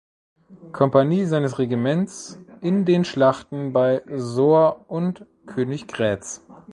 Kompanie 0.71 1.25
seines 1.25 1.59
Regiments 1.59 2.39
in 2.61 2.85
den 2.85 3.05
Schlachten 3.05 3.71
bei 3.71 4.01
Soor 4.15 4.85
und 4.87 5.27
Königgrätz. 5.45 6.41